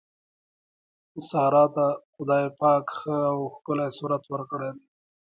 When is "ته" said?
1.75-1.85